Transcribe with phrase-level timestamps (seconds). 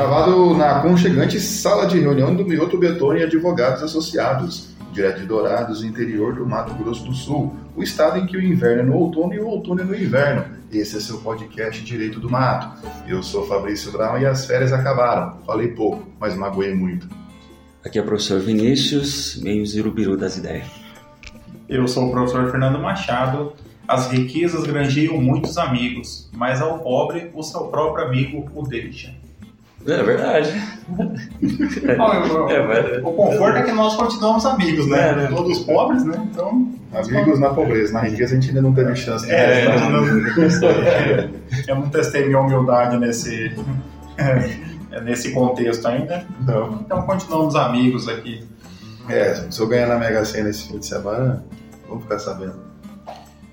[0.00, 6.34] Gravado na aconchegante sala de reunião do Mioto Betoni Advogados Associados, direto de Dourados, interior
[6.34, 9.38] do Mato Grosso do Sul, o estado em que o inverno é no outono e
[9.38, 10.56] o outono é no inverno.
[10.72, 12.88] Esse é seu podcast Direito do Mato.
[13.06, 15.36] Eu sou Fabrício Brown e as férias acabaram.
[15.44, 17.06] Falei pouco, mas magoei muito.
[17.84, 20.66] Aqui é o professor Vinícius, meio zirubiru das ideias.
[21.68, 23.52] Eu sou o professor Fernando Machado.
[23.86, 29.19] As riquezas granjeiam muitos amigos, mas ao pobre o seu próprio amigo o deixa.
[29.86, 30.50] É verdade.
[31.88, 35.10] é, o conforto é que nós continuamos amigos, né?
[35.10, 35.26] É, né?
[35.28, 36.16] Todos pobres, né?
[36.30, 36.68] Então.
[36.92, 40.06] Amigos na pobreza, na riqueza a gente ainda não teve chance de é, eu, não,
[41.68, 43.54] eu não testei minha humildade nesse,
[45.02, 46.26] nesse contexto ainda.
[46.40, 46.80] Não.
[46.80, 48.44] Então continuamos amigos aqui.
[49.08, 51.44] É, se eu ganhar na Mega Sena esse fim de semana,
[51.88, 52.70] vamos ficar sabendo.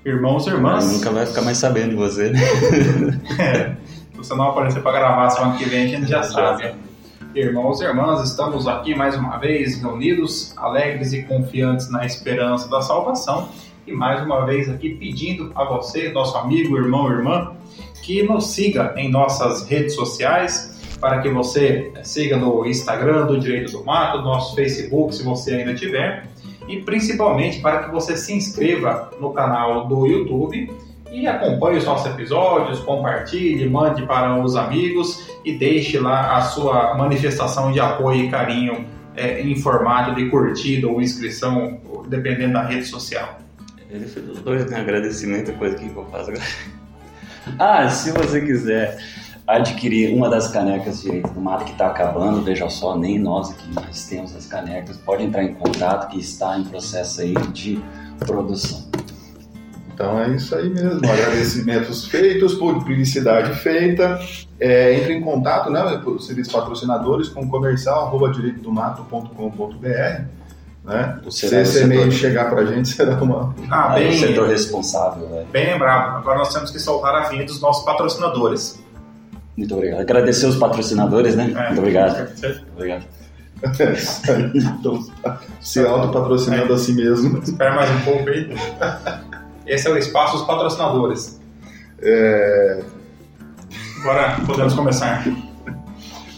[0.03, 0.85] Irmãos e irmãs.
[0.85, 2.31] Eu nunca vai ficar mais sabendo de você.
[3.39, 3.75] é.
[4.17, 6.73] Se você não aparecer para gravar semana que vem, a gente já sabe.
[7.35, 12.81] Irmãos e irmãs, estamos aqui mais uma vez reunidos, alegres e confiantes na esperança da
[12.81, 13.49] salvação.
[13.85, 17.51] E mais uma vez aqui pedindo a você, nosso amigo, irmão, irmã,
[18.01, 23.71] que nos siga em nossas redes sociais, para que você siga no Instagram do Direito
[23.71, 26.27] do Mato, nosso Facebook, se você ainda tiver,
[26.67, 30.75] e principalmente para que você se inscreva no canal do YouTube
[31.11, 36.95] e acompanhe os nossos episódios, compartilhe, mande para os amigos e deixe lá a sua
[36.95, 42.85] manifestação de apoio e carinho é, em formato de curtida ou inscrição, dependendo da rede
[42.85, 43.39] social.
[43.89, 44.79] Ele fez os dois, né?
[44.79, 46.45] Agradecimento, coisa que eu faço agora.
[47.57, 48.97] Ah, se você quiser
[49.47, 53.73] adquirir uma das canecas de do mato que está acabando, veja só, nem nós aqui
[53.73, 57.81] mais temos as canecas, pode entrar em contato que está em processo aí de
[58.19, 58.86] produção.
[59.97, 61.01] Então é isso aí mesmo.
[61.09, 64.19] Agradecimentos feitos, publicidade feita.
[64.59, 70.21] É, entre em contato, né, por serviços patrocinadores, com comercial direitodomato.com.br.
[70.85, 71.19] Né?
[71.31, 73.55] Se esse e-mail chegar para a gente, será uma.
[73.71, 75.27] Ah, bem, o setor responsável.
[75.29, 75.45] Né?
[75.51, 76.17] Bem lembrado.
[76.17, 78.79] Agora nós temos que soltar a vinha dos nossos patrocinadores.
[79.57, 80.01] Muito obrigado.
[80.01, 81.51] Agradecer os patrocinadores, né?
[81.57, 82.29] É, Muito obrigado.
[82.75, 83.03] Obrigado.
[84.53, 85.03] então,
[85.59, 86.75] se autopatrocinando é.
[86.75, 87.39] a si mesmo.
[87.39, 88.47] Espera mais um pouco aí.
[89.67, 91.39] Esse é o espaço dos patrocinadores.
[92.01, 92.81] É...
[93.99, 95.25] Agora podemos começar.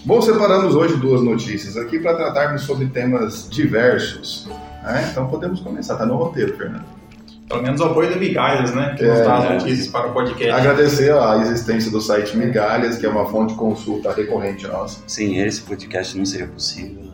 [0.03, 4.47] Bom, separamos hoje duas notícias aqui para tratarmos sobre temas diversos.
[4.83, 5.09] Né?
[5.11, 6.85] Então podemos começar, tá no roteiro, Fernando.
[7.47, 8.95] Pelo menos o apoio da Migalhas, né?
[8.97, 10.51] Que é, nos dá as notícias para o podcast.
[10.51, 15.01] Agradecer a existência do site Migalhas, que é uma fonte de consulta recorrente nossa.
[15.07, 17.09] Sim, esse podcast não seria possível.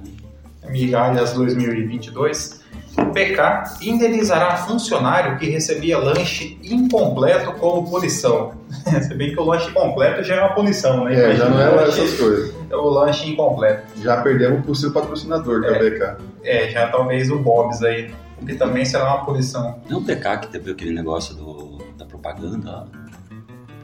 [0.69, 2.64] Migalhas 2022 o
[2.95, 8.53] PK indenizará funcionário que recebia lanche incompleto como punição.
[9.01, 11.31] Se bem que o lanche completo já é uma punição, né?
[11.31, 12.53] É, já não é lanche, essas coisas.
[12.69, 13.83] É o lanche incompleto.
[14.01, 16.17] Já perdemos o seu patrocinador, que é, o PK.
[16.44, 18.13] É, já talvez o Bob's aí,
[18.45, 19.79] que também será uma punição.
[19.89, 22.85] Não o PK que teve aquele negócio do, da propaganda,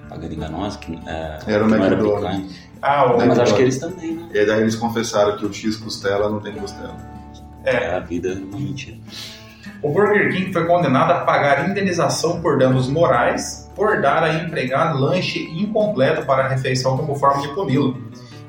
[0.08, 2.72] propaganda enganosa, que, é, era o McDonald's.
[2.82, 3.18] Ah, o...
[3.18, 4.30] Mas acho que eles também, né?
[4.34, 7.11] E daí eles confessaram que o X costela não tem costela.
[7.64, 7.96] É.
[7.96, 8.98] A vida é uma mentira.
[9.82, 15.00] O Burger King foi condenado a pagar indenização por danos morais por dar a empregado
[15.00, 17.98] lanche incompleto para a refeição como forma de puni-lo.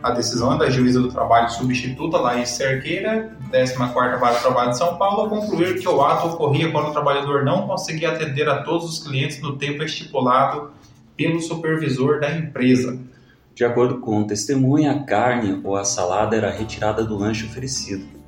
[0.03, 4.79] A decisão é da juíza do trabalho substituta Laís Cerqueira, 14ª Vara do Trabalho de
[4.79, 8.63] São Paulo, a concluir que o ato ocorria quando o trabalhador não conseguia atender a
[8.63, 10.73] todos os clientes no tempo estipulado
[11.17, 12.99] pelo supervisor da empresa.
[13.55, 18.22] De acordo com testemunha, a carne ou a salada era retirada do lanche oferecido.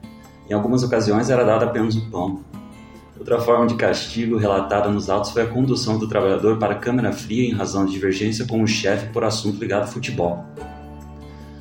[0.49, 2.41] Em algumas ocasiões era dado apenas o pão.
[3.19, 7.13] Outra forma de castigo relatada nos autos foi a condução do trabalhador para a câmara
[7.13, 10.45] fria em razão de divergência com o chefe por assunto ligado ao futebol.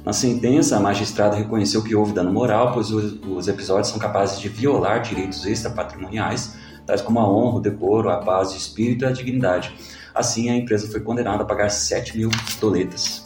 [0.03, 4.49] Na sentença, a magistrada reconheceu que houve dano moral, pois os episódios são capazes de
[4.49, 9.11] violar direitos extrapatrimoniais, tais como a honra, o decoro, a paz de espírito e a
[9.11, 9.73] dignidade.
[10.13, 12.29] Assim, a empresa foi condenada a pagar 7 mil
[12.59, 13.22] doletas.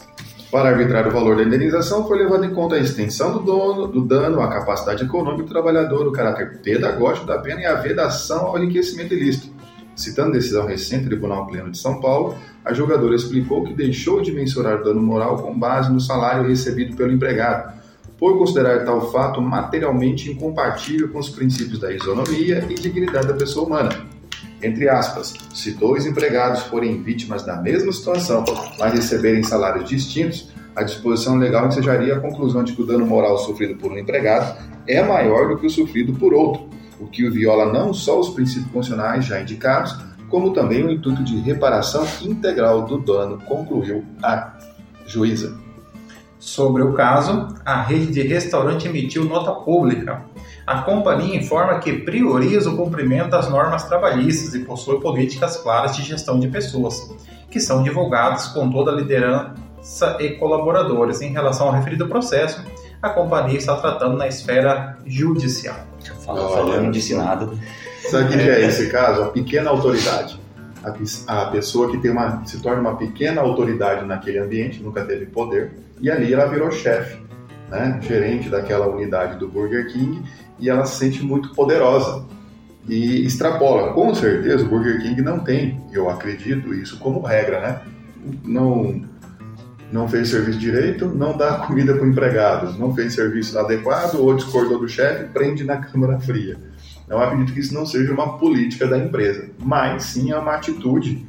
[0.50, 4.00] Para arbitrar o valor da indenização, foi levado em conta a extensão do, dono, do
[4.00, 8.58] dano, a capacidade econômica do trabalhador, o caráter pedagógico da pena e a vedação ao
[8.58, 9.52] enriquecimento ilícito.
[9.94, 12.34] Citando decisão recente do Tribunal Pleno de São Paulo,
[12.64, 16.96] a julgadora explicou que deixou de mensurar o dano moral com base no salário recebido
[16.96, 17.74] pelo empregado,
[18.16, 23.66] por considerar tal fato materialmente incompatível com os princípios da isonomia e dignidade da pessoa
[23.66, 24.17] humana
[24.62, 28.44] entre aspas, se dois empregados forem vítimas da mesma situação,
[28.78, 33.38] mas receberem salários distintos, a disposição legal ensejaria a conclusão de que o dano moral
[33.38, 34.56] sofrido por um empregado
[34.86, 36.68] é maior do que o sofrido por outro,
[37.00, 39.96] o que viola não só os princípios funcionais já indicados,
[40.28, 44.58] como também o intuito de reparação integral do dano, concluiu a
[45.06, 45.56] juíza.
[46.38, 50.22] Sobre o caso, a rede de restaurante emitiu nota pública.
[50.68, 56.02] A companhia informa que prioriza o cumprimento das normas trabalhistas e possui políticas claras de
[56.02, 57.10] gestão de pessoas,
[57.50, 61.22] que são divulgadas com toda a liderança e colaboradores.
[61.22, 62.62] Em relação ao referido processo,
[63.00, 65.76] a companhia está tratando na esfera judicial.
[66.22, 67.48] Fala, falando não disse nada.
[68.10, 69.22] Sabe o que é esse caso?
[69.22, 70.38] A pequena autoridade.
[70.84, 75.24] A, a pessoa que tem uma, se torna uma pequena autoridade naquele ambiente, nunca teve
[75.24, 77.18] poder, e ali ela virou chefe,
[77.70, 77.98] né?
[78.02, 80.22] gerente daquela unidade do Burger King,
[80.58, 82.24] e ela se sente muito poderosa
[82.88, 83.92] e extrapola.
[83.92, 87.80] Com certeza o Burger King não tem, eu acredito isso como regra, né?
[88.44, 89.02] Não,
[89.92, 94.34] não fez serviço direito, não dá comida para o empregado, não fez serviço adequado ou
[94.34, 96.56] discordou do chefe, prende na câmara fria.
[97.08, 101.26] Eu acredito que isso não seja uma política da empresa, mas sim é uma atitude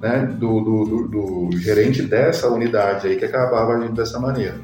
[0.00, 1.08] né, do, do, do,
[1.48, 4.54] do, gerente dessa unidade aí que acabava agindo dessa maneira.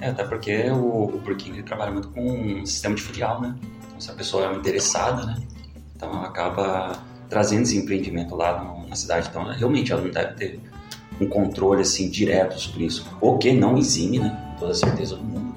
[0.00, 1.22] É, até porque o, o
[1.64, 3.54] trabalha muito com um sistema de filial, né?
[3.86, 5.36] Então, se a pessoa é interessada, né?
[5.94, 6.98] Então acaba
[7.28, 9.28] trazendo esse empreendimento lá na cidade.
[9.28, 10.60] Então realmente ela não deve ter
[11.20, 14.36] um controle assim direto sobre isso, o que não exime, né?
[14.54, 15.54] Com toda certeza do mundo,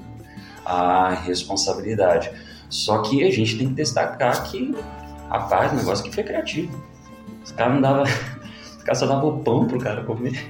[0.64, 2.30] a responsabilidade.
[2.68, 4.74] Só que a gente tem que destacar que,
[5.28, 6.82] rapaz, o negócio aqui foi criativo.
[7.44, 8.04] Os caras não davam.
[8.78, 10.46] Os caras só davam pão pro cara comer.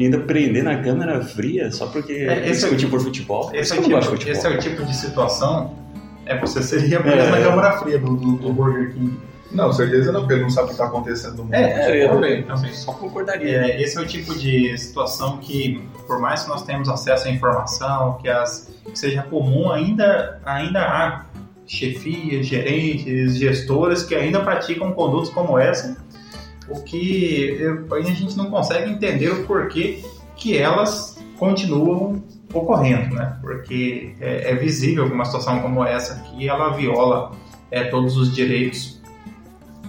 [0.00, 3.50] E ainda prender na câmera fria só porque é, esse é o tipo por futebol.
[3.52, 4.32] Esse, é o tipo, futebol.
[4.32, 5.76] esse é o tipo de situação.
[6.24, 9.20] É, você seria preso é, na câmera fria do, do, do Burger King.
[9.52, 11.54] Não, certeza não, porque ele não sabe o que está acontecendo no mundo.
[11.54, 12.72] É, eu também, também.
[12.72, 13.66] Só concordaria.
[13.66, 17.30] É, esse é o tipo de situação que, por mais que nós tenhamos acesso à
[17.30, 21.26] informação, que, as, que seja comum, ainda, ainda há
[21.66, 25.94] chefias, gerentes, gestores que ainda praticam condutas como essa,
[26.70, 27.58] o que
[27.90, 30.02] a gente não consegue entender o porquê
[30.36, 32.22] que elas continuam
[32.52, 33.38] ocorrendo, né?
[33.40, 37.32] Porque é, é visível que uma situação como essa que ela viola
[37.70, 39.00] é, todos os direitos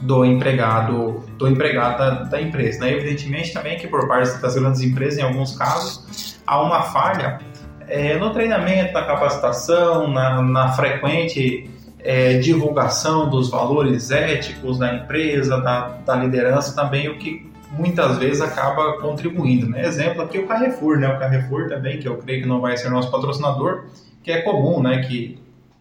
[0.01, 2.79] do empregado do empregado da, da empresa.
[2.79, 2.93] Né?
[2.93, 7.39] Evidentemente também que por parte das grandes empresas, em alguns casos, há uma falha
[7.87, 11.69] é, no treinamento, na capacitação, na, na frequente
[12.03, 18.41] é, divulgação dos valores éticos da empresa, da, da, liderança também, o que muitas vezes
[18.41, 19.69] acaba contribuindo.
[19.69, 19.85] Né?
[19.85, 21.07] Exemplo aqui o Carrefour, né?
[21.07, 23.85] o Carrefour também, que eu creio que não vai ser nosso patrocinador,
[24.23, 24.99] que é comum, né?
[24.99, 25.39] que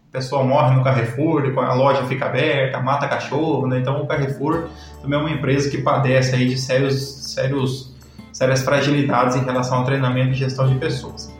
[0.09, 3.79] a pessoa morre no Carrefour, a loja fica aberta, mata cachorro, né?
[3.79, 4.67] Então o Carrefour
[5.01, 7.95] também é uma empresa que padece aí de sérios, sérios,
[8.33, 11.33] sérias fragilidades em relação ao treinamento e gestão de pessoas.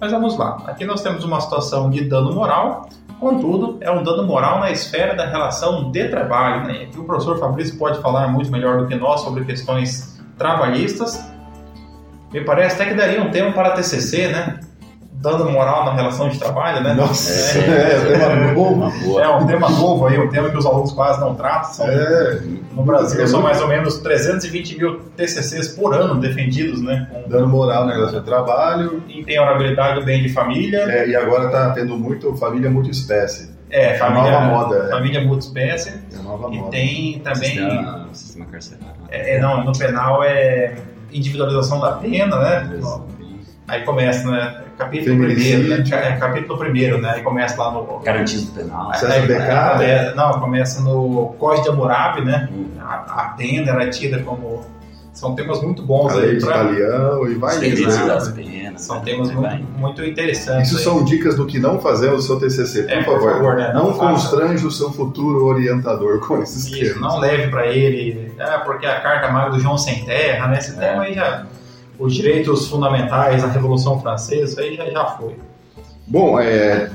[0.00, 0.60] Mas vamos lá.
[0.66, 5.14] Aqui nós temos uma situação de dano moral, contudo, é um dano moral na esfera
[5.14, 6.66] da relação de trabalho.
[6.66, 6.88] Né?
[6.96, 11.30] O professor Fabrício pode falar muito melhor do que nós sobre questões trabalhistas.
[12.32, 14.60] Me parece até que daria um tema para TCC, né?
[15.26, 16.94] Dando moral na relação de trabalho, né?
[16.94, 19.20] Nossa, é, é, um tema novo.
[19.20, 21.72] É um tema novo aí, um tema que os alunos quase não tratam.
[21.72, 22.40] São, é,
[22.72, 27.08] no Brasil é são mais ou menos 320 mil TCCs por ano defendidos, né?
[27.10, 29.02] Com, dando moral na relação de trabalho.
[29.08, 30.82] Intemporabilidade do bem de família.
[30.82, 33.50] É, e agora está tendo muito família multiespécie.
[33.68, 34.76] É, família, nova moda.
[34.86, 34.90] É.
[34.90, 36.00] Família multiespécie.
[36.14, 36.70] É nova e moda.
[36.70, 37.50] tem também...
[37.50, 38.96] Sistema, sistema carcerário.
[39.10, 40.76] É, não, no penal é
[41.12, 42.78] individualização da pena, né?
[43.68, 44.62] Aí começa, né?
[44.78, 45.84] Capítulo primeiro, né?
[45.90, 47.14] É, capítulo primeiro, né?
[47.14, 47.98] Aí começa lá no.
[48.00, 48.92] Garantismo penal.
[48.92, 52.48] Aí, aí, aí, é, não, começa no Código de Hammurabi, né?
[52.52, 52.66] Hum.
[52.80, 54.64] A, a pena era tida como.
[55.12, 56.38] São temas muito bons a aí.
[56.38, 56.64] Pra...
[56.64, 58.82] Italiano e vai das penas.
[58.82, 60.68] São temas muito, muito, interessantes.
[60.68, 60.84] Isso aí.
[60.84, 63.20] são dicas do que não fazer no seu TCC, por, é, favor.
[63.20, 63.72] Por favor né?
[63.72, 67.00] Não, não constrange o seu futuro orientador com esses Isso, temas.
[67.00, 70.58] não leve para ele, ah, porque a carta magra do João Sem Terra, né?
[70.58, 70.74] Esse é.
[70.74, 71.46] tema aí já
[71.98, 75.36] os direitos fundamentais, a Revolução Francesa, aí já, já foi.
[76.06, 76.90] Bom, é,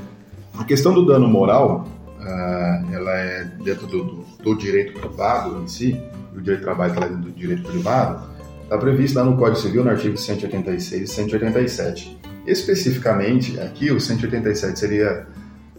[0.58, 1.88] a questão do dano moral,
[2.20, 6.02] uh, ela é dentro do, do, do, direito privado em si,
[6.36, 8.24] o direito do trabalho está dentro do direito privado,
[8.64, 12.18] está previsto lá no Código Civil, no artigo 186 e 187.
[12.46, 15.28] Especificamente, aqui o 187 seria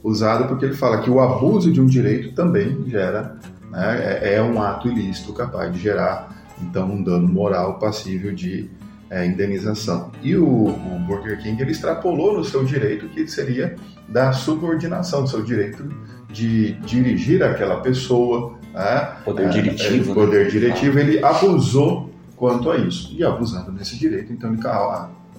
[0.02, 3.36] usado porque ele fala que o abuso de um direito também gera,
[3.70, 8.70] né, é, é um ato ilícito capaz de gerar, então, um dano moral passível de
[9.12, 10.10] é, indenização.
[10.22, 13.76] E o, o, Burger King ele extrapolou no seu direito que seria
[14.08, 15.86] da subordinação, do seu direito
[16.30, 18.54] de dirigir aquela pessoa.
[18.72, 19.16] Né?
[19.22, 20.12] Poder é, diretivo.
[20.12, 20.50] É, poder né?
[20.50, 23.14] diretivo, ele abusou quanto a isso.
[23.14, 24.62] E abusando desse direito, então ele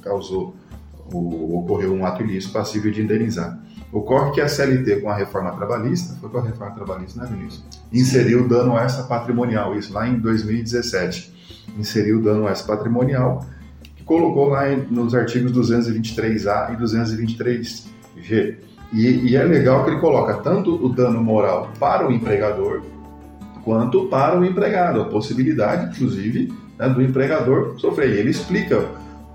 [0.03, 0.55] causou,
[1.11, 3.59] o, ocorreu um ato ilícito passível de indenizar.
[3.91, 7.63] Ocorre que a CLT, com a reforma trabalhista, foi com a reforma trabalhista, né, Vinícius?
[7.91, 11.33] Inseriu dano essa patrimonial, isso lá em 2017.
[11.77, 13.43] Inseriu dano essa patrimonial
[14.05, 18.55] colocou lá nos artigos 223A e 223G.
[18.93, 22.83] E, e, é legal que ele coloca tanto o dano moral para o empregador
[23.63, 28.09] quanto para o empregado, a possibilidade, inclusive, né, do empregador sofrer.
[28.11, 28.85] E ele explica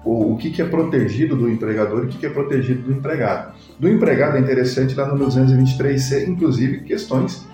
[0.05, 2.93] o, o que, que, é protegido do empregador e o que, que, é protegido do
[2.93, 3.55] empregado.
[3.81, 7.45] Do empregado é interessante lá no 223C, inclusive, questões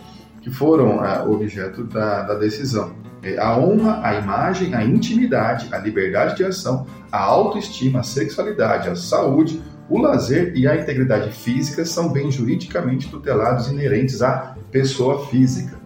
[0.43, 2.93] que foram ah, objeto da, da decisão.
[3.25, 8.89] É, a honra, a imagem, a intimidade, a liberdade de ação, a autoestima, a sexualidade,
[8.89, 15.27] a saúde, o lazer e a integridade física são bens juridicamente tutelados inerentes à pessoa
[15.27, 15.77] física.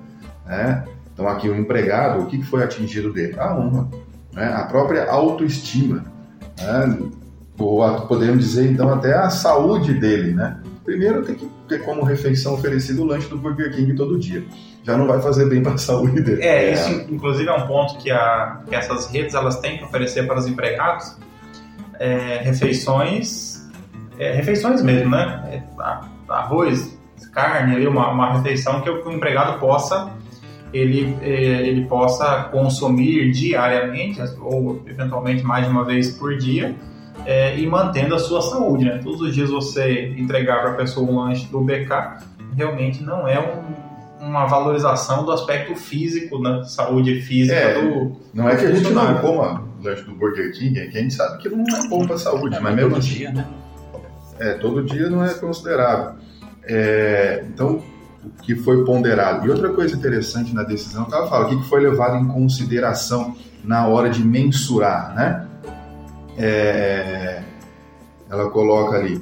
[0.46, 0.84] Né?
[1.12, 3.38] Então, aqui o empregado, o que foi atingido dele?
[3.38, 3.88] A honra,
[4.32, 4.52] né?
[4.54, 6.04] a própria autoestima.
[6.58, 6.98] Né?
[7.58, 10.32] Ou podemos dizer, então, até a saúde dele.
[10.32, 10.60] Né?
[10.84, 14.44] Primeiro, tem que ter como refeição oferecido o lanche do Burger King todo dia.
[14.82, 16.42] Já não vai fazer bem para a saúde dele.
[16.42, 20.26] É, isso, inclusive, é um ponto que, a, que essas redes elas têm que oferecer
[20.26, 21.16] para os empregados.
[22.00, 23.58] É, refeições
[24.18, 25.48] é, refeições mesmo, né?
[25.52, 25.62] É,
[26.28, 26.98] arroz,
[27.32, 30.10] carne, ali, uma, uma refeição que o empregado possa
[30.72, 36.74] ele, é, ele possa consumir diariamente ou eventualmente mais de uma vez por dia
[37.24, 38.84] é, e mantendo a sua saúde.
[38.84, 39.00] Né?
[39.02, 42.18] Todos os dias você entregar para a pessoa um lanche do BK
[42.56, 43.87] realmente não é um,
[44.20, 46.64] uma valorização do aspecto físico, da né?
[46.64, 48.16] saúde física é, do.
[48.34, 51.14] Não é que a gente não coma lanche do Burger King, é que a gente
[51.14, 53.14] sabe que não é bom para a saúde, é, mas mesmo assim.
[53.14, 53.46] Dia, né?
[54.38, 56.14] É, todo dia não é considerável.
[56.64, 57.82] É, então,
[58.24, 59.46] o que foi ponderado.
[59.46, 63.36] E outra coisa interessante na decisão que ela fala, o que foi levado em consideração
[63.64, 65.46] na hora de mensurar, né?
[66.36, 67.42] É,
[68.30, 69.20] ela coloca ali,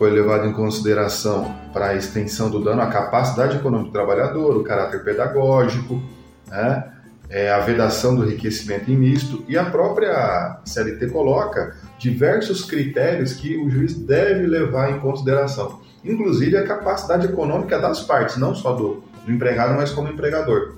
[0.00, 4.64] foi levado em consideração para a extensão do dano a capacidade econômica do trabalhador, o
[4.64, 6.02] caráter pedagógico,
[6.48, 6.90] né?
[7.28, 13.58] É, a vedação do enriquecimento em misto e a própria CLT coloca diversos critérios que
[13.58, 19.04] o juiz deve levar em consideração, inclusive a capacidade econômica das partes, não só do,
[19.26, 20.76] do empregado, mas como empregador.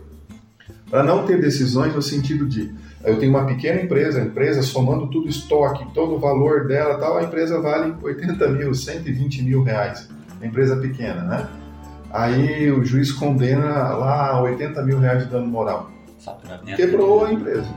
[0.90, 5.08] Para não ter decisões no sentido de eu tenho uma pequena empresa, a empresa somando
[5.08, 10.08] tudo estoque, todo o valor dela, tal, a empresa vale 80 mil, 120 mil reais.
[10.40, 11.48] A empresa pequena, né?
[12.10, 15.90] Aí o juiz condena lá 80 mil reais de dano moral.
[16.76, 17.68] Quebrou a empresa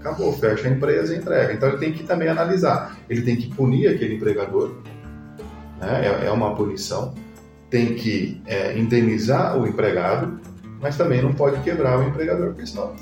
[0.00, 1.52] acabou, fecha a empresa e entrega.
[1.52, 2.96] Então ele tem que também analisar.
[3.08, 4.74] Ele tem que punir aquele empregador,
[5.78, 6.06] né?
[6.06, 7.14] é, é uma punição.
[7.68, 10.40] Tem que é, indenizar o empregado,
[10.80, 12.94] mas também não pode quebrar o empregador, porque senão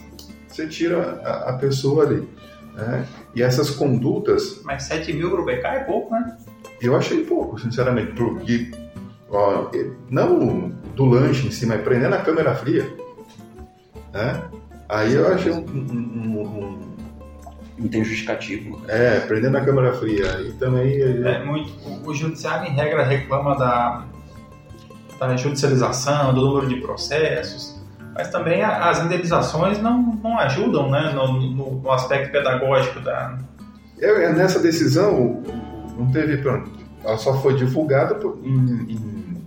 [0.58, 2.28] você tira a, a pessoa ali.
[2.74, 3.06] Né?
[3.34, 4.60] E essas condutas.
[4.64, 6.36] Mas 7 mil para o BK é pouco, né?
[6.80, 8.70] Eu achei pouco, sinceramente, porque
[9.30, 9.70] ó,
[10.10, 12.88] não do lanche em si, mas prendendo a câmera fria.
[14.12, 14.42] Né?
[14.88, 16.88] Aí eu achei um, um, um
[17.78, 18.82] não tem justificativo.
[18.88, 20.40] É, prendendo a câmara fria.
[20.40, 21.00] E também.
[21.00, 21.72] É muito.
[22.04, 24.04] O, judiciário, em regra, reclama da,
[25.20, 27.77] da judicialização, do número de processos,
[28.18, 33.38] mas também as indenizações não, não ajudam né, no, no, no aspecto pedagógico da.
[33.96, 35.40] Eu, é, nessa decisão,
[35.96, 36.38] não teve.
[36.38, 36.68] Pronto,
[37.04, 39.38] ela só foi divulgada em, em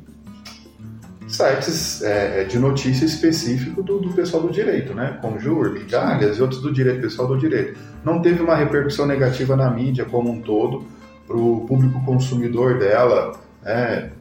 [1.28, 5.20] sites é, de notícia específico do, do, pessoal do direito, né?
[5.22, 7.78] Conjur, Migalhas e outros do direito, pessoal do direito.
[8.06, 10.86] Não teve uma repercussão negativa na mídia como um todo
[11.28, 14.12] para o público consumidor dela né,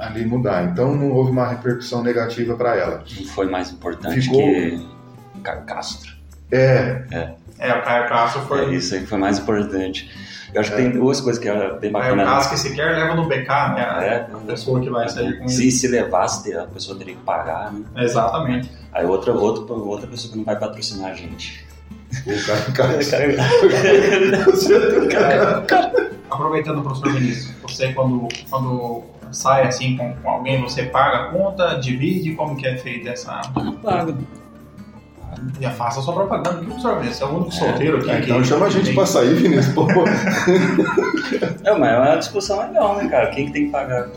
[0.00, 0.64] ali mudar.
[0.64, 3.04] Então não houve uma repercussão negativa para ela.
[3.18, 4.40] Não foi mais importante Ficou...
[4.40, 4.88] que
[5.42, 6.12] Caio Castro.
[6.50, 7.04] É.
[7.10, 8.64] É, é o Caio Castro foi.
[8.64, 10.10] É, isso aí foi mais importante.
[10.52, 12.22] Eu acho que tem duas coisas que é bem bacana.
[12.22, 13.86] É o caso que sequer leva no BK, né?
[13.88, 17.72] A é, pessoa que vai sair com se, Se levasse, a pessoa teria que pagar,
[17.72, 17.84] né?
[17.98, 18.68] Exatamente.
[18.92, 21.64] Aí outra, outra, outra pessoa que não vai patrocinar a gente.
[22.26, 22.98] O cara,
[25.10, 31.18] cara, cara, Aproveitando, professor Vinícius, você quando, quando sai assim com, com, alguém, você paga
[31.18, 33.40] a conta, divide, como que é feita essa...
[33.82, 34.16] Paga.
[35.60, 36.60] Já faça a sua propaganda.
[36.60, 37.08] O que vê?
[37.08, 38.10] Você é o único solteiro aqui.
[38.10, 38.94] É, então chama a gente tem...
[38.94, 39.74] pra sair, Vinícius.
[39.74, 39.86] Pô.
[41.64, 43.30] é, mas é uma discussão legal, né, cara?
[43.30, 44.10] Quem que tem que pagar?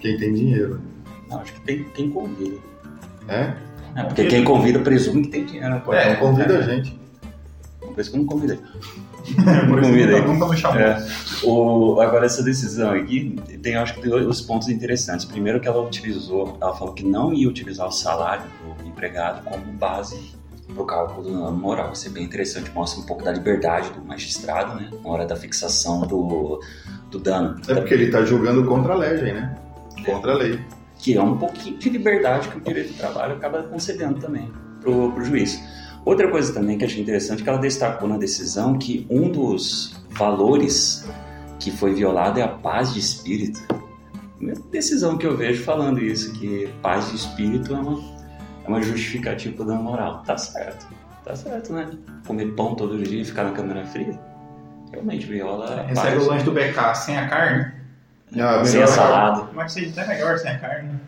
[0.00, 0.80] Quem tem dinheiro.
[1.28, 2.56] Não, acho que tem quem convida.
[3.28, 3.52] É?
[3.96, 5.82] é porque quem convida presume que tem dinheiro, né?
[5.90, 6.58] É, não convida é.
[6.58, 6.98] a gente.
[7.96, 8.58] Por isso que eu não convidei.
[8.58, 10.78] É, por isso nunca me chamou.
[10.78, 11.08] É.
[11.42, 15.24] O, agora, essa decisão aqui, tem, acho que tem os pontos interessantes.
[15.24, 18.44] Primeiro que ela utilizou, ela falou que não ia utilizar o salário
[18.82, 20.36] do empregado como base
[20.66, 21.92] para o cálculo do dano moral.
[21.92, 24.90] Isso é bem interessante, mostra um pouco da liberdade do magistrado, né?
[25.02, 26.60] Na hora da fixação do,
[27.10, 27.58] do dano.
[27.66, 29.56] É porque ele está julgando contra a lei, né?
[30.04, 30.60] Contra a lei.
[30.98, 34.90] Que é um pouquinho de liberdade que o direito do trabalho acaba concedendo também para
[34.90, 35.58] o juiz.
[36.06, 40.00] Outra coisa também que achei interessante é que ela destacou na decisão que um dos
[40.10, 41.06] valores
[41.58, 43.60] que foi violado é a paz de espírito.
[44.36, 47.98] Primeira decisão que eu vejo falando isso, que paz de espírito é uma,
[48.64, 50.22] é uma justificativa da moral.
[50.24, 50.86] Tá certo,
[51.24, 51.90] tá certo, né?
[52.26, 54.16] Comer pão todo dia e ficar na câmera fria,
[54.92, 56.26] realmente viola Recebe paz.
[56.26, 57.72] o lanche do BK sem a carne,
[58.38, 59.48] Ah, Sem a salada.
[59.54, 60.88] mas seja até melhor sem a carne.
[60.90, 61.00] né?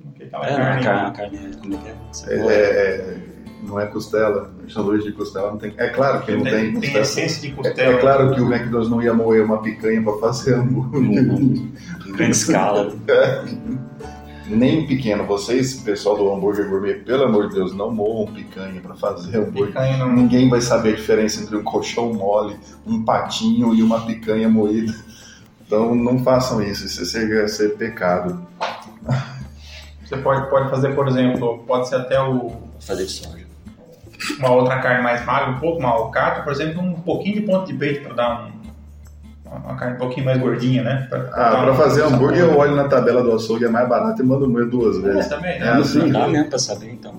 [0.00, 0.84] Do que aquela É, não, a carne.
[0.84, 2.34] carne, a carne, como é que é?
[2.34, 3.16] É, é, é,
[3.62, 5.72] não é costela, sanduíche de costela não tem.
[5.76, 7.92] É claro que não tem, tem, tem essência de É, costela.
[7.92, 11.00] é claro que o McDonald's não ia moer uma picanha para fazer hambúrguer.
[11.02, 11.72] em
[12.12, 12.92] grande escala.
[14.48, 15.24] Nem pequeno.
[15.26, 19.66] Vocês, pessoal do hambúrguer gourmet, pelo amor de Deus, não moam picanha para fazer hambúrguer.
[19.66, 24.00] Picanha não- Ninguém vai saber a diferença entre um colchão mole, um patinho e uma
[24.06, 24.94] picanha moída.
[25.66, 28.40] Então não façam isso, isso chega a ser pecado.
[30.02, 33.44] Você pode, pode fazer, por exemplo, pode ser até o, Fazer de soja.
[34.38, 37.66] Uma outra carne mais magra, um pouco, uma alcatra, por exemplo, um pouquinho de ponto
[37.66, 38.48] de peito para dar
[39.46, 41.06] um, uma carne um pouquinho mais gordinha, né?
[41.08, 43.68] Pra, Ah, dar para um- fazer um hambúrguer eu olho na tabela do açougue, é
[43.68, 45.28] mais barato e mando moer duas É, vezes.
[45.28, 45.70] também, É né?
[45.72, 45.98] assim.
[46.00, 47.14] Não dá mesmo pra saber, então.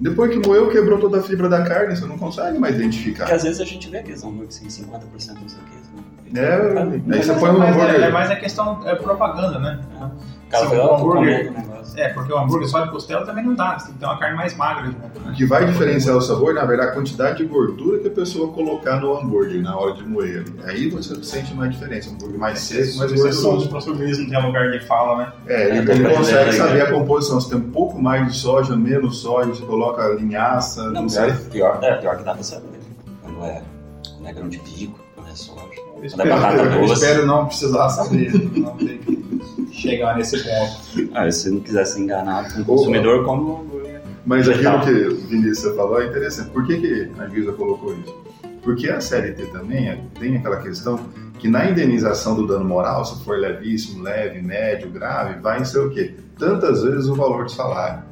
[0.00, 3.24] Depois que moeu, quebrou toda a fibra da carne, você não consegue mais identificar.
[3.24, 6.32] Porque às vezes a gente vê aqueles hambúrgueres assim, 50% não sei o que.
[6.34, 6.40] Né?
[6.42, 6.54] É,
[7.16, 8.02] aí você Mas põe um é, hambúrguer.
[8.04, 9.78] é mais a questão é propaganda, né?
[10.00, 11.98] O fala, o hambúrguer- negócio.
[11.98, 14.18] É, porque o hambúrguer só de costela também não dá, você tem que ter uma
[14.18, 15.34] carne mais magra junto, O né?
[15.36, 19.00] que vai diferenciar o sabor, na verdade, a quantidade de gordura que a pessoa colocar
[19.00, 20.44] no hambúrguer na hora de moer.
[20.64, 22.10] Aí você sente mais diferença.
[22.10, 23.68] Um hambúrguer mais seco, mais é gorduroso.
[23.68, 25.32] para o juiz não tem lugar de fala, né?
[25.46, 26.82] É, ele, É, ele pra consegue saber né?
[26.82, 27.40] a composição.
[27.40, 31.30] Se tem um pouco mais de soja, menos soja, você coloca linhaça, Não, não, sei.
[31.30, 32.66] é pior, é pior que dá pra saber.
[33.22, 33.62] Quando é,
[34.16, 35.60] quando é grão de bico, quando é soja.
[36.02, 36.92] Eu é batata eu doce.
[36.94, 39.16] espero não precisar saber, não ter que
[39.80, 41.10] chegar nesse ponto.
[41.14, 44.00] Ah, se não quiser ser enganado com o consumidor, come o hambúrguer.
[44.26, 46.50] Mas aquilo que o Vinícius falou é interessante.
[46.50, 48.14] Por que, que a Anvisa colocou isso?
[48.62, 50.98] Porque a CLT também é- tem aquela questão
[51.38, 55.90] que na indenização do dano moral, se for levíssimo, leve, médio, grave, vai ser o
[55.90, 56.14] quê?
[56.38, 58.02] Tantas vezes o valor do salário.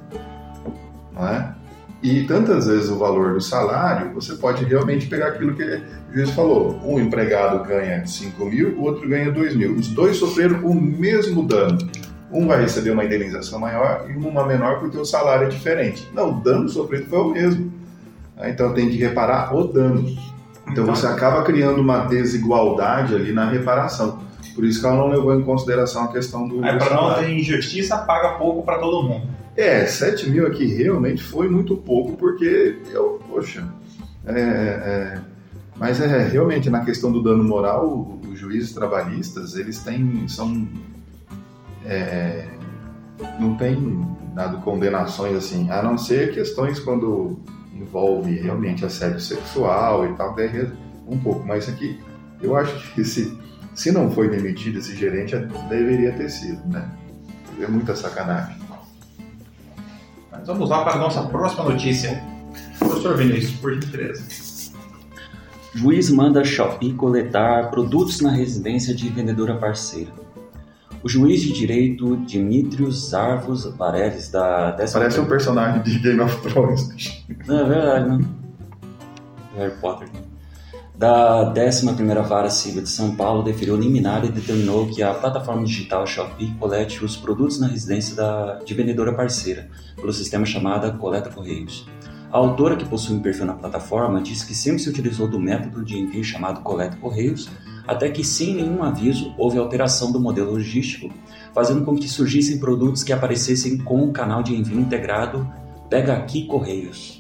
[1.13, 1.55] Não é?
[2.01, 6.31] E tantas vezes o valor do salário, você pode realmente pegar aquilo que o juiz
[6.31, 6.81] falou.
[6.85, 9.75] Um empregado ganha 5 mil, o outro ganha 2 mil.
[9.75, 11.77] Os dois sofreram o mesmo dano.
[12.31, 16.09] Um vai receber uma indenização maior e uma menor porque o salário é diferente.
[16.15, 17.73] Não, o dano sofrido foi o mesmo.
[18.37, 20.05] Ah, Então tem que reparar o dano.
[20.71, 24.21] Então você acaba criando uma desigualdade ali na reparação.
[24.55, 26.57] Por isso que ela não levou em consideração a questão do.
[26.57, 29.38] Do para não ter injustiça, paga pouco para todo mundo.
[29.59, 33.67] É, 7 mil aqui realmente foi muito pouco, porque eu, poxa.
[34.25, 35.21] é, é,
[35.77, 40.29] mas é realmente na questão do dano moral, os juízes trabalhistas, eles têm.
[40.29, 40.69] são.
[41.85, 42.47] é,
[43.41, 47.41] não tem dado condenações assim, a não ser questões quando
[47.75, 50.71] envolve realmente assédio sexual e tal, daí é
[51.05, 51.45] um pouco.
[51.45, 51.99] Mas aqui,
[52.41, 53.37] eu acho que se,
[53.75, 55.35] se não foi demitido esse gerente,
[55.69, 56.89] deveria ter sido, né?
[57.61, 58.58] É muita sacanagem.
[60.39, 62.23] Mas vamos lá para a nossa próxima notícia.
[62.79, 64.23] Professor Vinícius, por gentileza.
[65.75, 70.11] Juiz manda Shopee coletar produtos na residência de vendedora parceira.
[71.03, 76.41] O juiz de direito Dimitrios Zarvos Vareves, da 10 Parece um personagem de Game of
[76.43, 77.25] Thrones.
[77.47, 78.25] Não, é verdade, né?
[79.57, 80.09] Harry Potter.
[80.99, 86.05] Da 11ª Vara Civil de São Paulo, deferiu liminar e determinou que a plataforma digital
[86.05, 91.87] Shopee colete os produtos na residência da, de vendedora parceira, pelo sistema chamado Coleta Correios.
[92.33, 95.85] A autora, que possui um perfil na plataforma, disse que sempre se utilizou do método
[95.85, 97.49] de envio chamado Coleta Correios,
[97.87, 101.15] até que, sem nenhum aviso, houve alteração do modelo logístico,
[101.55, 105.49] fazendo com que surgissem produtos que aparecessem com o canal de envio integrado
[105.89, 107.18] Pega Aqui Correios.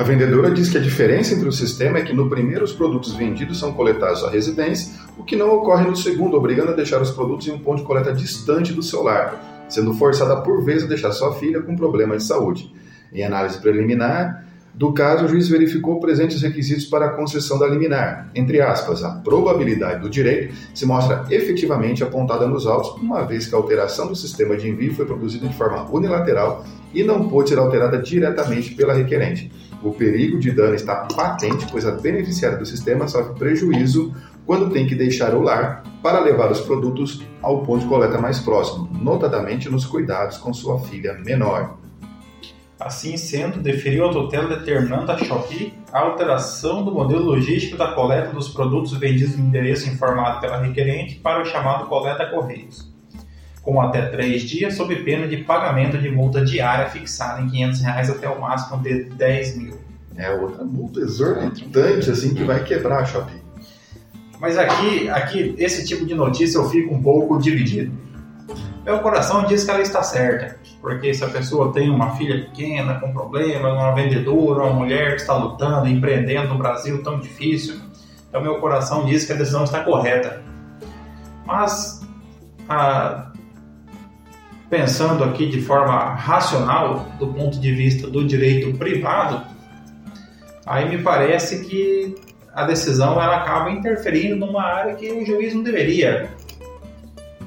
[0.00, 3.12] A vendedora diz que a diferença entre o sistema é que no primeiro os produtos
[3.12, 7.10] vendidos são coletados à residência, o que não ocorre no segundo, obrigando a deixar os
[7.10, 10.86] produtos em um ponto de coleta distante do seu lar, sendo forçada por vez a
[10.86, 12.74] deixar sua filha com problemas de saúde.
[13.12, 18.30] Em análise preliminar do caso, o juiz verificou presentes requisitos para a concessão da liminar.
[18.34, 23.54] Entre aspas, a probabilidade do direito se mostra efetivamente apontada nos autos, uma vez que
[23.54, 27.58] a alteração do sistema de envio foi produzida de forma unilateral e não pôde ser
[27.58, 29.50] alterada diretamente pela requerente.
[29.82, 34.14] O perigo de dano está patente, pois a beneficiária do sistema sofre prejuízo
[34.44, 38.40] quando tem que deixar o lar para levar os produtos ao ponto de coleta mais
[38.40, 41.78] próximo, notadamente nos cuidados com sua filha menor.
[42.80, 48.32] Assim sendo, deferiu a tutela determinando a Shopee a alteração do modelo logístico da coleta
[48.32, 52.89] dos produtos vendidos no endereço informado pela requerente para o chamado coleta correios,
[53.62, 58.10] com até três dias sob pena de pagamento de multa diária fixada em 500 reais
[58.10, 59.78] até o máximo de 10 mil.
[60.16, 63.40] É outra multa exorbitante, assim, que vai quebrar a Shopee.
[64.38, 67.92] Mas aqui, aqui, esse tipo de notícia eu fico um pouco dividido.
[68.84, 72.98] Meu coração diz que ela está certa, porque se a pessoa tem uma filha pequena
[72.98, 77.78] com problema, uma vendedora, uma mulher que está lutando, empreendendo no Brasil tão difícil,
[78.28, 80.42] então meu coração diz que a decisão está correta.
[81.44, 82.00] Mas,
[82.68, 83.29] ah,
[84.70, 89.44] pensando aqui de forma racional, do ponto de vista do direito privado,
[90.64, 92.14] aí me parece que
[92.54, 96.30] a decisão ela acaba interferindo numa área que o juiz não deveria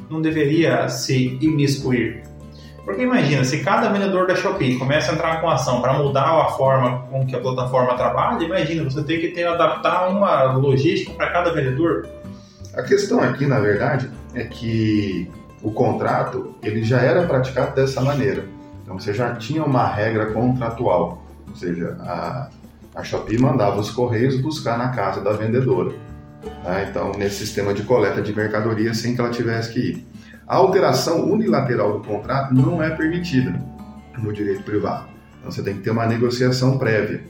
[0.10, 2.24] não deveria se imiscuir.
[2.86, 6.50] Porque imagina, se cada vendedor da Shopee começa a entrar com ação para mudar a
[6.50, 11.32] forma com que a plataforma trabalha, imagina, você tem que ter adaptar uma logística para
[11.32, 12.08] cada vendedor.
[12.76, 15.32] A questão aqui, na verdade, é que
[15.64, 18.46] o contrato ele já era praticado dessa maneira.
[18.84, 22.50] Então você já tinha uma regra contratual, ou seja, a,
[22.94, 25.94] a Shopee mandava os correios buscar na casa da vendedora.
[26.62, 26.84] Tá?
[26.84, 30.08] Então, nesse sistema de coleta de mercadoria sem que ela tivesse que ir.
[30.46, 33.58] A alteração unilateral do contrato não é permitida
[34.18, 35.08] no direito privado.
[35.40, 37.24] Então, você tem que ter uma negociação prévia.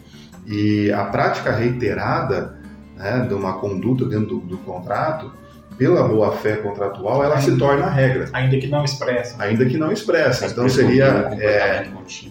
[0.47, 2.57] E a prática reiterada
[2.97, 5.31] né, de uma conduta dentro do, do contrato,
[5.77, 8.29] pela boa-fé contratual, ela ainda, se torna regra.
[8.33, 9.35] Ainda que não expressa.
[9.41, 10.47] Ainda que não expressa.
[10.47, 11.05] Então seria,
[11.39, 11.87] é,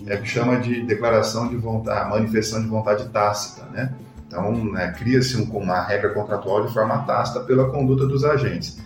[0.07, 3.93] é que chama de declaração de vontade, manifestação de vontade tácita, né?
[4.27, 8.79] Então, né, cria-se um, uma regra contratual de forma tácita pela conduta dos agentes.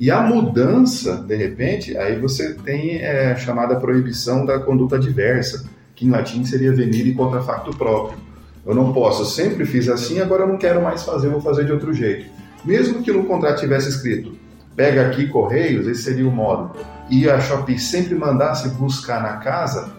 [0.00, 5.68] E a mudança, de repente, aí você tem é, a chamada proibição da conduta adversa,
[5.94, 8.18] que em latim seria venire contra facto próprio.
[8.66, 11.72] Eu não posso, sempre fiz assim, agora eu não quero mais fazer, vou fazer de
[11.72, 12.26] outro jeito.
[12.64, 14.36] Mesmo que no contrato tivesse escrito,
[14.74, 16.76] pega aqui Correios, esse seria o modo,
[17.10, 19.92] e a Shopee sempre mandasse buscar na casa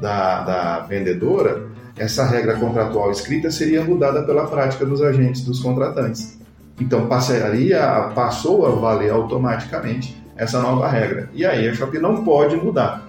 [0.00, 6.38] da, da vendedora, essa regra contratual escrita seria mudada pela prática dos agentes dos contratantes.
[6.80, 11.28] Então passaria, passou a valer automaticamente essa nova regra.
[11.34, 13.02] E aí a Shopee não pode mudar.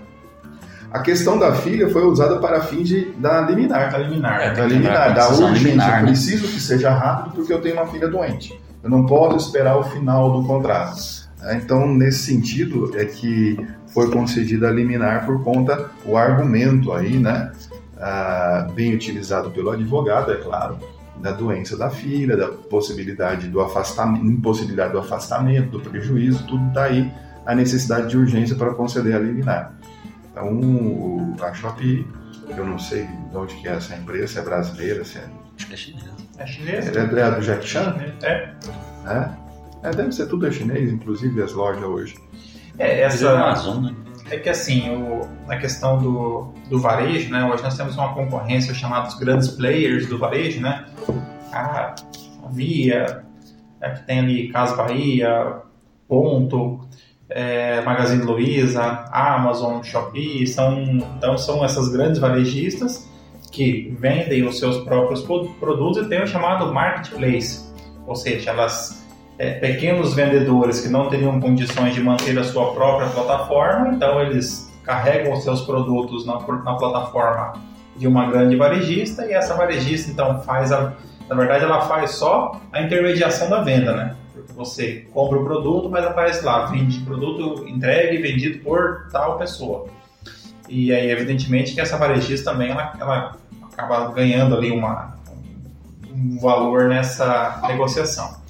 [0.92, 3.92] A questão da filha foi usada para fins de, da liminar.
[3.92, 4.42] Da liminar.
[4.42, 5.54] É, da liminar, da urgência.
[5.54, 6.08] Liminar, né?
[6.10, 8.62] Preciso que seja rápido porque eu tenho uma filha doente.
[8.84, 11.24] Eu não posso esperar o final do contrato.
[11.52, 17.52] Então, nesse sentido, é que foi concedida a liminar por conta o argumento aí, né,
[17.98, 20.78] ah, bem utilizado pelo advogado, é claro,
[21.22, 27.10] da doença da filha, da possibilidade do afastamento, impossibilidade do afastamento, do prejuízo, tudo daí
[27.10, 29.74] tá a necessidade de urgência para conceder a liminar.
[30.32, 32.08] Então, a Shopee,
[32.50, 35.26] eu não sei de onde que é essa empresa, se é brasileira, se é...
[35.56, 36.23] Acho que é chinesa.
[36.44, 37.00] É chinesa?
[37.00, 37.96] É, é do Jack Chan?
[38.22, 38.50] É.
[39.06, 39.30] É?
[39.84, 39.92] é.
[39.92, 42.16] Deve ser tudo é chinês, inclusive as lojas hoje.
[42.78, 43.28] É, essa...
[43.28, 43.96] É Amazon, né?
[44.30, 48.74] é que assim, o, na questão do, do varejo, né, hoje nós temos uma concorrência
[48.74, 50.86] chamada os grandes players do varejo, né,
[51.52, 51.96] a,
[52.44, 53.24] a Via,
[53.80, 55.62] é, que tem ali Casa Bahia,
[56.08, 56.82] Ponto,
[57.30, 60.82] é, Magazine Luiza, Amazon, Shopee, são,
[61.18, 63.08] então são essas grandes varejistas
[63.54, 67.72] que vendem os seus próprios produtos e tem o chamado marketplace,
[68.08, 69.06] ou seja, elas
[69.38, 74.72] é, pequenos vendedores que não teriam condições de manter a sua própria plataforma, então eles
[74.84, 77.54] carregam os seus produtos na, na plataforma
[77.96, 80.94] de uma grande varejista e essa varejista então faz a,
[81.30, 84.16] na verdade ela faz só a intermediação da venda, né?
[84.34, 89.38] Porque você compra o produto, mas aparece lá, vende produto entregue e vendido por tal
[89.38, 89.86] pessoa.
[90.68, 93.36] E aí, evidentemente, que essa varejista também ela, ela
[93.74, 95.16] acaba ganhando ali uma,
[96.14, 98.42] um valor nessa negociação.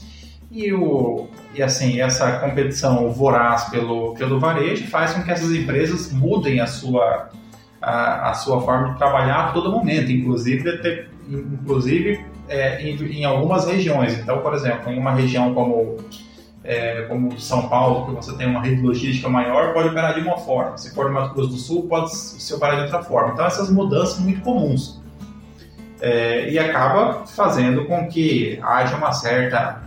[0.51, 6.11] E, o, e assim, essa competição voraz pelo, pelo varejo faz com que essas empresas
[6.11, 7.29] mudem a sua,
[7.81, 13.65] a, a sua forma de trabalhar a todo momento, inclusive, inclusive é, em, em, algumas
[13.65, 14.17] regiões.
[14.19, 15.97] Então, por exemplo, em uma região como,
[16.63, 20.37] é, como São Paulo, que você tem uma rede logística maior, pode operar de uma
[20.37, 20.77] forma.
[20.77, 23.33] Se for no Mato Grosso do Sul, pode se operar de outra forma.
[23.33, 25.01] Então, essas mudanças são muito comuns.
[26.05, 29.81] É, e acaba fazendo com que haja uma certa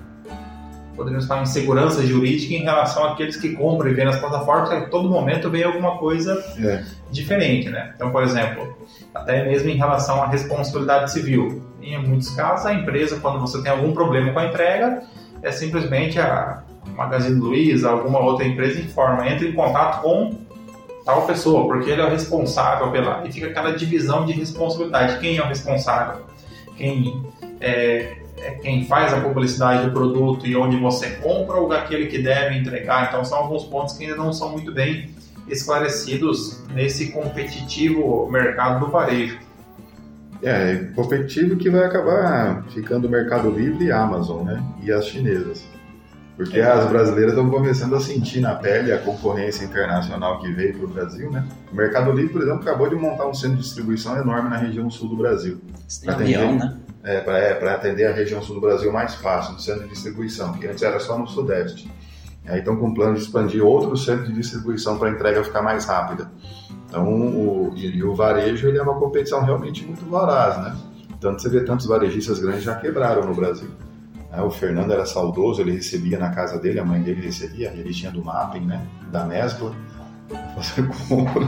[0.96, 4.88] poderíamos falar, insegurança jurídica em relação àqueles que compram e vendem nas plataformas, que a
[4.88, 6.82] todo momento vem alguma coisa é.
[7.12, 7.92] diferente, né?
[7.94, 8.76] Então, por exemplo,
[9.14, 11.62] até mesmo em relação à responsabilidade civil.
[11.82, 15.02] Em muitos casos, a empresa, quando você tem algum problema com a entrega,
[15.42, 16.62] é simplesmente a
[16.96, 20.45] Magazine Luiza, alguma outra empresa informa, entra em contato com
[21.06, 23.26] tal pessoa, porque ele é o responsável pela.
[23.26, 25.20] E fica aquela divisão de responsabilidade.
[25.20, 26.26] Quem é o responsável?
[26.76, 27.24] Quem
[27.60, 32.18] é, é quem faz a publicidade do produto e onde você compra ou daquele que
[32.18, 33.06] deve entregar.
[33.08, 35.14] Então são alguns pontos que ainda não são muito bem
[35.48, 39.38] esclarecidos nesse competitivo mercado do varejo.
[40.42, 44.62] É, competitivo que vai acabar ficando o Mercado Livre e Amazon, né?
[44.82, 45.64] E as chinesas.
[46.36, 50.84] Porque as brasileiras estão começando a sentir na pele a concorrência internacional que veio para
[50.84, 51.46] o Brasil, né?
[51.72, 54.90] O Mercado Livre, por exemplo, acabou de montar um centro de distribuição enorme na região
[54.90, 55.58] sul do Brasil.
[56.02, 56.76] Tem avião, né?
[57.02, 60.52] É, para é, atender a região sul do Brasil mais fácil, no centro de distribuição,
[60.52, 61.90] que antes era só no sudeste.
[62.46, 65.86] Aí estão com plano de expandir outro centro de distribuição para a entrega ficar mais
[65.86, 66.30] rápida.
[66.86, 70.76] Então, o, e, e, o varejo ele é uma competição realmente muito voraz, né?
[71.18, 73.70] Tanto você vê tantos varejistas grandes já quebraram no Brasil.
[74.36, 77.90] É, o Fernando era saudoso, ele recebia na casa dele, a mãe dele recebia, ele
[77.94, 78.86] tinha do mapping, né?
[79.10, 79.74] Da Nesla,
[80.54, 81.42] fazer compra.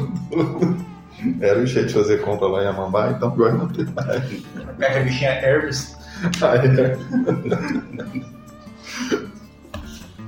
[1.38, 4.42] era o jeito de fazer compra lá em Amambá, então agora não tem mais.
[4.81, 5.98] A revistinha Hermes.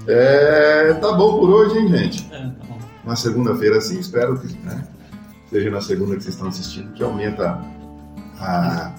[0.06, 2.28] é, tá bom por hoje, hein, gente?
[2.30, 2.78] É, tá bom.
[3.04, 4.86] Uma segunda-feira assim, espero que né,
[5.48, 7.58] seja na segunda que vocês estão assistindo, que aumenta
[8.38, 8.92] a,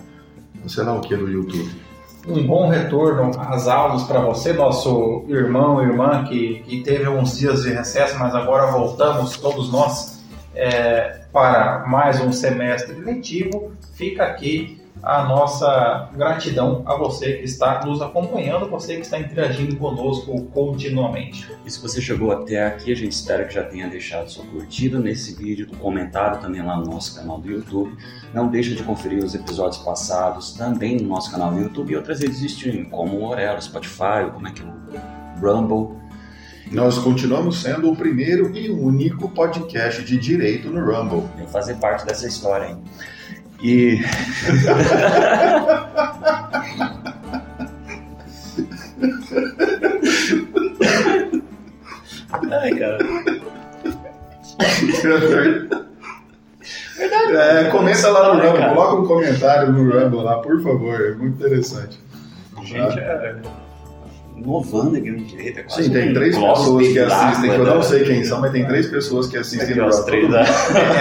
[0.67, 1.80] sei lá o que no YouTube
[2.27, 7.37] um bom retorno às aulas para você, nosso irmão e irmã que, que teve alguns
[7.37, 10.21] dias de recesso, mas agora voltamos todos nós
[10.55, 13.71] é, para mais um semestre letivo.
[13.93, 19.75] Fica aqui a nossa gratidão a você que está nos acompanhando, você que está interagindo
[19.77, 21.49] conosco continuamente.
[21.65, 24.99] E se você chegou até aqui, a gente espera que já tenha deixado sua curtida
[24.99, 27.95] nesse vídeo, comentário também lá no nosso canal do YouTube.
[28.33, 32.19] Não deixe de conferir os episódios passados também no nosso canal do YouTube e outras
[32.19, 35.99] redes de streaming, como o Orelo, Spotify, como é que é o Rumble.
[36.71, 41.27] Nós continuamos sendo o primeiro e único podcast de direito no Rumble.
[41.35, 42.81] Tem que fazer parte dessa história, hein?
[43.61, 43.99] E.
[52.51, 52.97] Ai, cara.
[57.33, 61.43] É, comenta lá no Rumble, coloca um comentário no Rumble lá, por favor, é muito
[61.43, 61.99] interessante.
[62.63, 63.35] Gente, é
[64.41, 65.59] inovando aqui no direito.
[65.59, 68.65] É Sim, tem três pessoas que assistem, que eu não sei quem são, mas tem
[68.65, 70.41] três pessoas que assistem no três, né?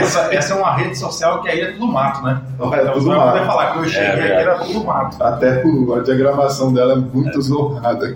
[0.00, 2.40] essa, essa é uma rede social que aí é tudo mato, né?
[2.58, 3.38] Não, é então, tudo mato.
[3.38, 5.22] Vai falar que eu cheguei é, aqui era tudo mato.
[5.22, 8.14] Até a diagramação dela é muito zorrada.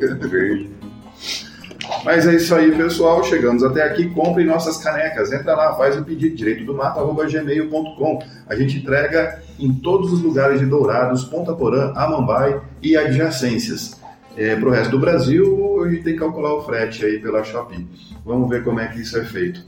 [2.04, 3.22] Mas é isso aí, pessoal.
[3.24, 4.08] Chegamos até aqui.
[4.10, 5.32] Comprem nossas canecas.
[5.32, 8.18] Entra lá, faz o pedido direito do mato.gmail.com.
[8.48, 14.03] A gente entrega em todos os lugares de Dourados, Ponta Porã, Amambai e adjacências.
[14.37, 17.44] É, para o resto do Brasil, a gente tem que calcular o frete aí pela
[17.44, 17.87] Shopee.
[18.25, 19.64] Vamos ver como é que isso é feito.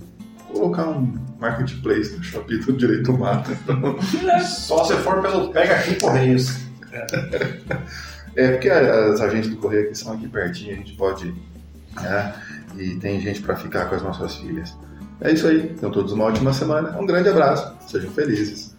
[0.48, 3.56] Vou colocar um marketplace no Shopee do Direito Mata.
[4.44, 6.58] Só se for pelo Pega Aqui Correios.
[8.34, 11.32] É, porque as agentes do Correio aqui são aqui pertinho, a gente pode.
[12.00, 12.34] Né?
[12.76, 14.76] E tem gente para ficar com as nossas filhas.
[15.20, 15.72] É isso aí.
[15.74, 16.96] Então, todos uma ótima semana.
[16.98, 17.74] Um grande abraço.
[17.86, 18.76] Sejam felizes.